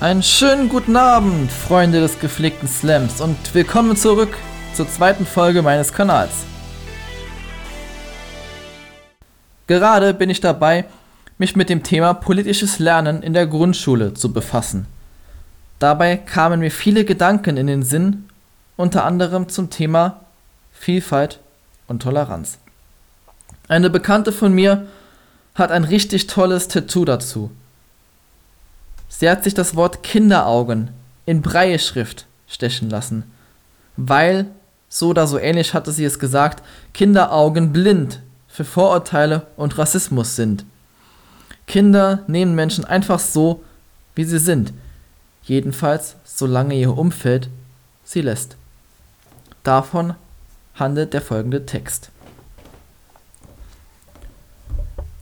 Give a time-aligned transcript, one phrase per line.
[0.00, 4.34] Einen schönen guten Abend, Freunde des gepflegten Slams und willkommen zurück
[4.72, 6.30] zur zweiten Folge meines Kanals.
[9.66, 10.86] Gerade bin ich dabei,
[11.36, 14.86] mich mit dem Thema politisches Lernen in der Grundschule zu befassen.
[15.78, 18.24] Dabei kamen mir viele Gedanken in den Sinn,
[18.78, 20.22] unter anderem zum Thema
[20.72, 21.40] Vielfalt
[21.88, 22.56] und Toleranz.
[23.68, 24.86] Eine Bekannte von mir
[25.54, 27.50] hat ein richtig tolles Tattoo dazu.
[29.10, 30.88] Sie hat sich das Wort Kinderaugen
[31.26, 33.24] in Breie-Schrift stechen lassen,
[33.96, 34.46] weil,
[34.88, 36.64] so oder so ähnlich hatte sie es gesagt,
[36.94, 40.64] Kinderaugen blind für Vorurteile und Rassismus sind.
[41.66, 43.62] Kinder nehmen Menschen einfach so,
[44.14, 44.72] wie sie sind,
[45.42, 47.48] jedenfalls solange ihr Umfeld
[48.04, 48.56] sie lässt.
[49.64, 50.14] Davon
[50.76, 52.10] handelt der folgende Text.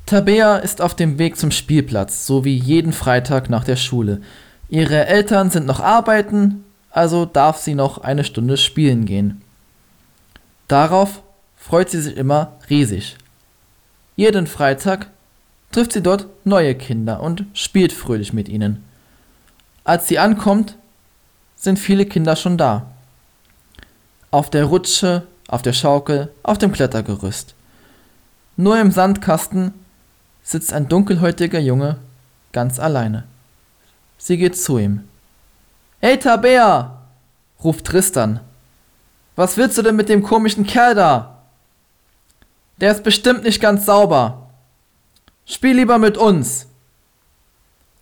[0.08, 4.22] Tabea ist auf dem Weg zum Spielplatz, so wie jeden Freitag nach der Schule.
[4.70, 9.42] Ihre Eltern sind noch arbeiten, also darf sie noch eine Stunde spielen gehen.
[10.66, 11.22] Darauf
[11.56, 13.18] freut sie sich immer riesig.
[14.16, 15.10] Jeden Freitag
[15.72, 18.82] trifft sie dort neue Kinder und spielt fröhlich mit ihnen.
[19.84, 20.76] Als sie ankommt,
[21.54, 22.86] sind viele Kinder schon da.
[24.30, 27.54] Auf der Rutsche, auf der Schaukel, auf dem Klettergerüst.
[28.56, 29.74] Nur im Sandkasten
[30.48, 31.98] sitzt ein dunkelhäutiger Junge
[32.52, 33.24] ganz alleine.
[34.16, 35.06] Sie geht zu ihm.
[36.00, 37.02] Hey Tabea!
[37.62, 38.40] ruft Tristan.
[39.36, 41.42] Was willst du denn mit dem komischen Kerl da?
[42.80, 44.48] Der ist bestimmt nicht ganz sauber.
[45.44, 46.66] Spiel lieber mit uns.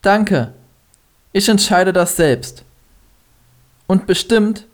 [0.01, 0.53] Danke.
[1.33, 2.63] Ich entscheide das selbst.
[3.89, 4.67] Und bestimmt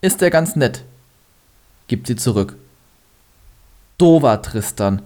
[0.00, 0.84] ist er ganz nett,
[1.86, 2.56] gibt sie zurück.
[3.98, 5.02] Dover Tristan.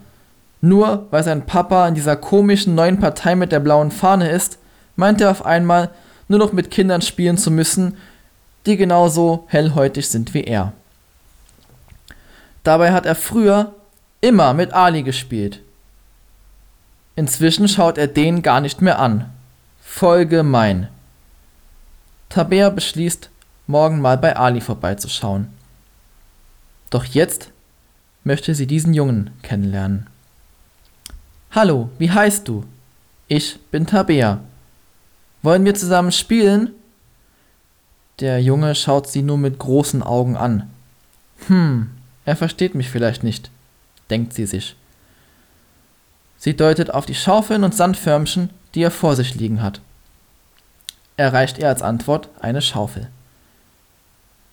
[0.63, 4.59] Nur weil sein Papa in dieser komischen neuen Partei mit der blauen Fahne ist,
[4.97, 5.91] meint er auf einmal,
[6.29, 7.99] nur noch mit Kindern spielen zu müssen,
[8.65, 10.73] die genauso hellhäutig sind wie er.
[12.63, 13.75] Dabei hat er früher
[14.21, 15.61] immer mit Ali gespielt.
[17.17, 19.29] Inzwischen schaut er den gar nicht mehr an.
[19.83, 20.89] Voll gemein.
[22.29, 23.31] Tabea beschließt,
[23.67, 25.49] morgen mal bei Ali vorbeizuschauen.
[26.89, 27.51] Doch jetzt
[28.23, 30.07] möchte sie diesen Jungen kennenlernen.
[31.55, 32.65] Hallo, wie heißt du?
[33.29, 34.41] Ich bin Tabea.
[35.43, 36.71] Wollen wir zusammen spielen?
[38.21, 40.71] Der Junge schaut sie nur mit großen Augen an.
[41.49, 41.91] Hm,
[42.25, 43.51] er versteht mich vielleicht nicht,
[44.09, 44.77] denkt sie sich.
[46.39, 49.83] Sie deutet auf die Schaufeln und Sandförmchen, die er vor sich liegen hat.
[51.19, 53.09] Er reicht ihr als Antwort eine Schaufel.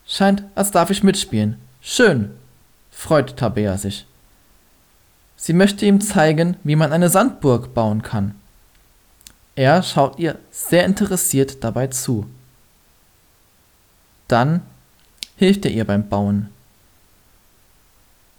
[0.05, 1.61] Scheint, als darf ich mitspielen.
[1.79, 2.31] Schön,
[2.91, 4.05] freut Tabea sich.
[5.41, 8.35] Sie möchte ihm zeigen, wie man eine Sandburg bauen kann.
[9.55, 12.29] Er schaut ihr sehr interessiert dabei zu.
[14.27, 14.61] Dann
[15.37, 16.49] hilft er ihr beim Bauen.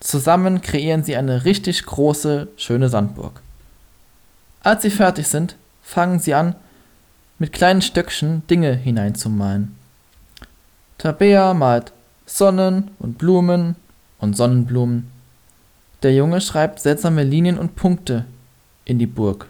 [0.01, 3.41] Zusammen kreieren sie eine richtig große, schöne Sandburg.
[4.63, 6.55] Als sie fertig sind, fangen sie an,
[7.39, 9.75] mit kleinen Stöckchen Dinge hineinzumalen.
[10.99, 11.95] Tabea malt
[12.27, 13.77] Sonnen und Blumen
[14.19, 15.20] und Sonnenblumen.
[16.03, 18.25] Der Junge schreibt seltsame Linien und Punkte
[18.85, 19.49] in die Burg,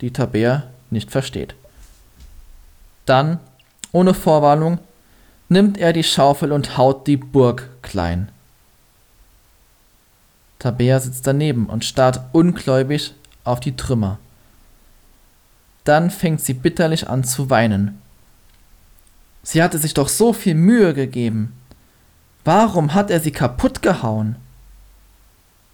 [0.00, 1.54] die Tabea nicht versteht.
[3.06, 3.40] Dann,
[3.92, 4.78] ohne Vorwarnung,
[5.48, 8.30] nimmt er die Schaufel und haut die Burg klein.
[10.58, 14.18] Tabea sitzt daneben und starrt ungläubig auf die Trümmer.
[15.84, 18.02] Dann fängt sie bitterlich an zu weinen.
[19.42, 21.52] Sie hatte sich doch so viel Mühe gegeben.
[22.44, 24.36] Warum hat er sie kaputt gehauen?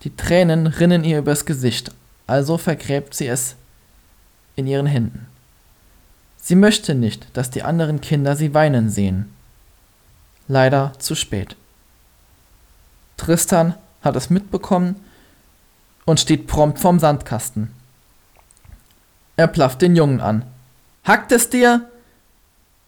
[0.03, 1.93] Die Tränen rinnen ihr übers Gesicht,
[2.27, 3.55] also vergräbt sie es
[4.57, 5.27] in ihren Händen.
[6.37, 9.33] Sie möchte nicht, dass die anderen Kinder sie weinen sehen.
[10.49, 11.55] Leider zu spät.
[13.17, 14.97] Tristan hat es mitbekommen
[16.05, 17.71] und steht prompt vorm Sandkasten.
[19.37, 20.45] Er plafft den Jungen an.
[21.05, 21.89] Hackt es dir?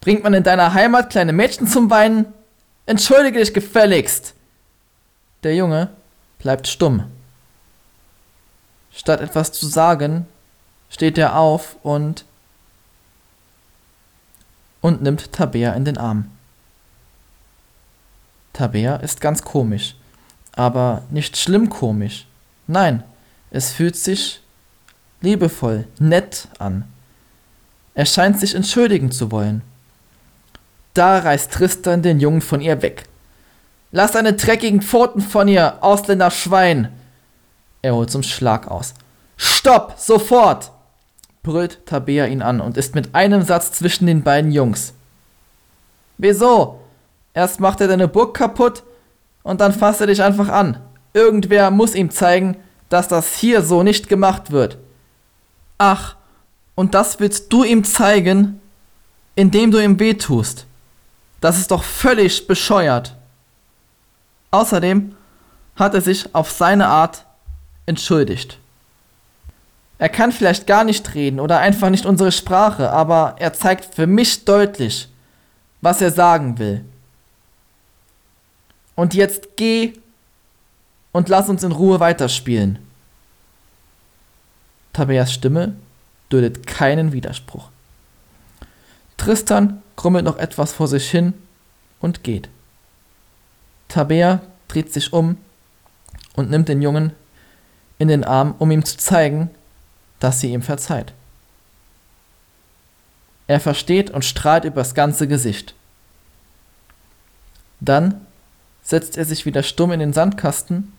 [0.01, 2.27] Bringt man in deiner Heimat kleine Mädchen zum Weinen?
[2.87, 4.35] Entschuldige dich gefälligst!
[5.45, 5.91] Der Junge
[6.39, 7.05] bleibt stumm.
[8.95, 10.27] Statt etwas zu sagen,
[10.89, 12.25] steht er auf und
[14.81, 16.31] und nimmt Tabea in den Arm.
[18.53, 19.97] Tabea ist ganz komisch,
[20.53, 22.27] aber nicht schlimm komisch.
[22.67, 23.03] Nein,
[23.51, 24.43] es fühlt sich
[25.23, 26.85] liebevoll, nett an.
[27.95, 29.63] Er scheint sich entschuldigen zu wollen.
[30.93, 33.05] Da reißt Tristan den Jungen von ihr weg.
[33.91, 36.93] Lass deine dreckigen Pfoten von ihr, Ausländerschwein!
[37.85, 38.95] Er holt zum Schlag aus.
[39.37, 40.71] Stopp, sofort!
[41.43, 44.95] brüllt Tabea ihn an und ist mit einem Satz zwischen den beiden Jungs.
[46.17, 46.81] Wieso?
[47.35, 48.85] Erst macht er deine Burg kaputt
[49.43, 50.81] und dann fasst er dich einfach an.
[51.13, 52.57] Irgendwer muss ihm zeigen,
[52.89, 54.79] dass das hier so nicht gemacht wird.
[55.77, 56.17] Ach,
[56.77, 58.63] und das willst du ihm zeigen,
[59.35, 60.65] indem du ihm wehtust.
[61.43, 63.15] Das ist doch völlig bescheuert.
[64.53, 65.15] Außerdem
[65.77, 67.27] hat er sich auf seine Art
[67.87, 68.59] entschuldigt.
[69.99, 74.07] Er kann vielleicht gar nicht reden oder einfach nicht unsere Sprache, aber er zeigt für
[74.07, 75.09] mich deutlich,
[75.81, 76.85] was er sagen will.
[78.97, 79.95] Und jetzt geh
[81.13, 82.79] und lass uns in Ruhe weiterspielen.
[84.93, 85.75] Tabeas Stimme
[86.29, 87.69] duldet keinen Widerspruch.
[89.17, 91.35] Tristan grummelt noch etwas vor sich hin
[92.01, 92.49] und geht.
[93.89, 95.37] Tabea dreht sich um
[96.35, 97.13] und nimmt den Jungen
[97.99, 99.51] in den Arm, um ihm zu zeigen,
[100.21, 101.13] dass sie ihm verzeiht.
[103.47, 105.75] Er versteht und strahlt übers ganze Gesicht.
[107.81, 108.21] Dann
[108.83, 110.93] setzt er sich wieder stumm in den Sandkasten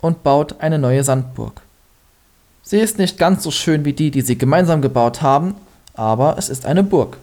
[0.00, 1.62] und baut eine neue Sandburg.
[2.62, 5.56] Sie ist nicht ganz so schön wie die, die sie gemeinsam gebaut haben,
[5.94, 7.16] aber es ist eine Burg.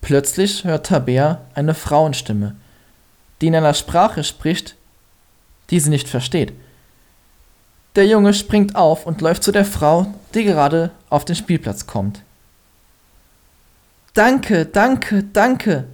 [0.00, 2.56] Plötzlich hört Tabea eine Frauenstimme,
[3.40, 4.76] die in einer Sprache spricht,
[5.70, 6.52] die sie nicht versteht.
[7.94, 12.22] Der Junge springt auf und läuft zu der Frau, die gerade auf den Spielplatz kommt.
[14.14, 15.84] Danke, danke, danke,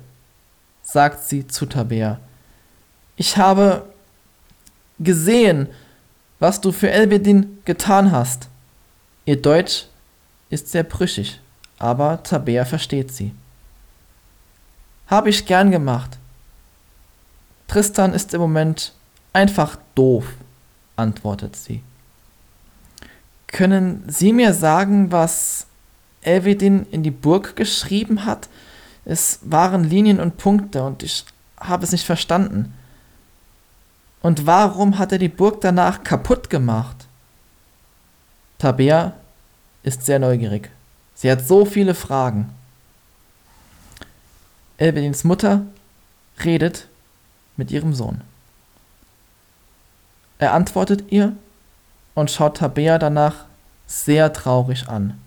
[0.82, 2.20] sagt sie zu Tabea.
[3.16, 3.84] Ich habe
[4.98, 5.68] gesehen,
[6.38, 8.48] was du für Elvedin getan hast.
[9.24, 9.86] Ihr Deutsch
[10.50, 11.40] ist sehr brüchig,
[11.78, 13.32] aber Tabea versteht sie.
[15.08, 16.18] Habe ich gern gemacht.
[17.66, 18.92] Tristan ist im Moment
[19.32, 20.26] einfach doof,
[20.96, 21.82] antwortet sie.
[23.48, 25.66] Können Sie mir sagen, was
[26.22, 28.48] Elvedin in die Burg geschrieben hat?
[29.04, 31.24] Es waren Linien und Punkte und ich
[31.58, 32.74] habe es nicht verstanden.
[34.20, 37.06] Und warum hat er die Burg danach kaputt gemacht?
[38.58, 39.14] Tabea
[39.82, 40.70] ist sehr neugierig.
[41.14, 42.50] Sie hat so viele Fragen.
[44.76, 45.62] Elvedins Mutter
[46.44, 46.86] redet
[47.56, 48.20] mit ihrem Sohn.
[50.38, 51.34] Er antwortet ihr
[52.18, 53.44] und schaut Tabea danach
[53.86, 55.20] sehr traurig an.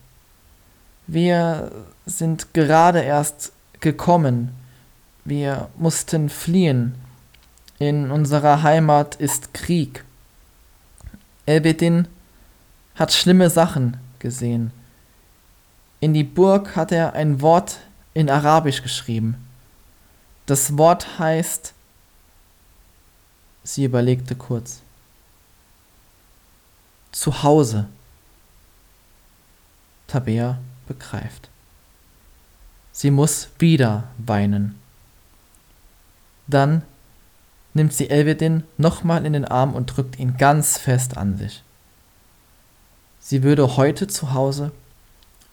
[1.08, 1.72] Wir
[2.06, 4.54] sind gerade erst gekommen.
[5.24, 6.96] Wir mussten fliehen.
[7.80, 10.04] In unserer Heimat ist Krieg.
[11.46, 12.10] Elbedin
[12.96, 14.72] hat schlimme Sachen gesehen.
[16.02, 17.80] In die Burg hat er ein Wort
[18.14, 19.38] in Arabisch geschrieben.
[20.46, 21.74] Das Wort heißt,
[23.64, 24.82] sie überlegte kurz,
[27.12, 27.88] Zuhause.
[30.08, 31.50] Tabea begreift.
[32.92, 34.80] Sie muss wieder weinen.
[36.48, 36.84] Dann
[37.74, 41.64] nimmt sie Elvedin nochmal in den Arm und drückt ihn ganz fest an sich.
[43.20, 44.72] Sie würde heute zu Hause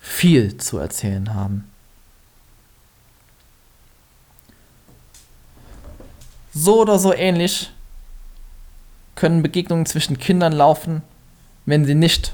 [0.01, 1.71] viel zu erzählen haben.
[6.53, 7.71] So oder so ähnlich
[9.15, 11.03] können Begegnungen zwischen Kindern laufen,
[11.69, 12.33] wenn sie nicht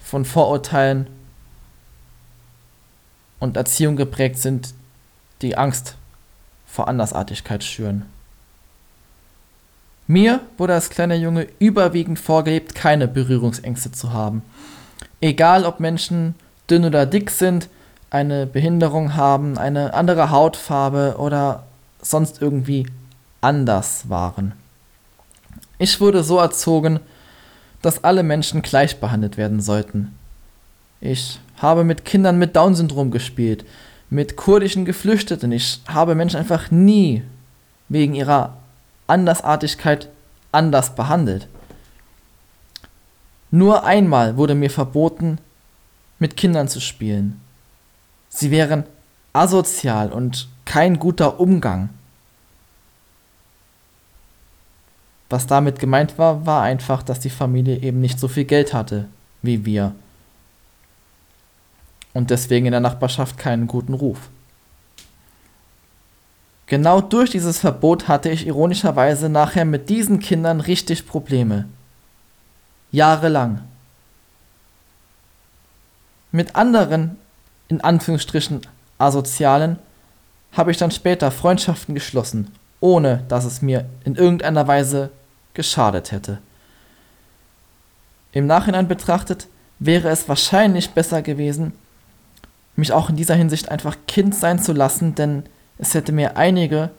[0.00, 1.06] von Vorurteilen
[3.40, 4.74] und Erziehung geprägt sind,
[5.40, 5.96] die Angst
[6.66, 8.04] vor Andersartigkeit schüren.
[10.06, 14.42] Mir wurde als kleiner Junge überwiegend vorgelebt, keine Berührungsängste zu haben.
[15.22, 16.34] Egal ob Menschen
[16.68, 17.70] dünn oder dick sind,
[18.10, 21.64] eine Behinderung haben, eine andere Hautfarbe oder
[22.02, 22.86] sonst irgendwie
[23.40, 24.52] anders waren.
[25.78, 27.00] Ich wurde so erzogen,
[27.84, 30.14] dass alle Menschen gleich behandelt werden sollten.
[31.00, 33.64] Ich habe mit Kindern mit Down-Syndrom gespielt,
[34.08, 35.52] mit kurdischen Geflüchteten.
[35.52, 37.22] Ich habe Menschen einfach nie
[37.88, 38.56] wegen ihrer
[39.06, 40.08] Andersartigkeit
[40.50, 41.46] anders behandelt.
[43.50, 45.38] Nur einmal wurde mir verboten,
[46.18, 47.40] mit Kindern zu spielen.
[48.30, 48.84] Sie wären
[49.34, 51.90] asozial und kein guter Umgang.
[55.34, 59.08] Was damit gemeint war, war einfach, dass die Familie eben nicht so viel Geld hatte
[59.42, 59.92] wie wir.
[62.12, 64.28] Und deswegen in der Nachbarschaft keinen guten Ruf.
[66.66, 71.64] Genau durch dieses Verbot hatte ich ironischerweise nachher mit diesen Kindern richtig Probleme.
[72.92, 73.60] Jahrelang.
[76.30, 77.16] Mit anderen,
[77.66, 78.60] in Anführungsstrichen,
[78.98, 79.80] Asozialen,
[80.52, 85.10] habe ich dann später Freundschaften geschlossen, ohne dass es mir in irgendeiner Weise
[85.54, 86.38] geschadet hätte.
[88.32, 89.46] Im Nachhinein betrachtet
[89.78, 91.72] wäre es wahrscheinlich besser gewesen,
[92.76, 95.44] mich auch in dieser Hinsicht einfach Kind sein zu lassen, denn
[95.78, 96.90] es hätte mir einige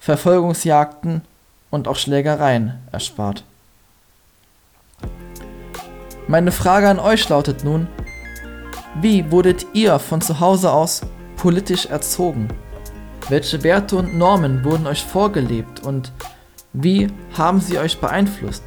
[0.00, 1.22] Verfolgungsjagden
[1.70, 3.44] und auch Schlägereien erspart.
[6.26, 7.86] Meine Frage an euch lautet nun,
[9.00, 11.02] wie wurdet ihr von zu Hause aus
[11.36, 12.48] politisch erzogen?
[13.28, 16.12] Welche Werte und Normen wurden euch vorgelebt und
[16.74, 17.06] wie
[17.38, 18.64] haben sie euch beeinflusst?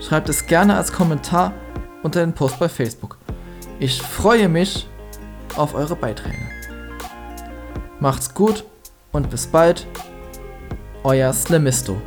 [0.00, 1.52] Schreibt es gerne als Kommentar
[2.04, 3.18] unter den Post bei Facebook.
[3.80, 4.88] Ich freue mich
[5.56, 6.48] auf eure Beiträge.
[7.98, 8.64] Macht's gut
[9.10, 9.86] und bis bald,
[11.02, 12.00] euer Slimisto.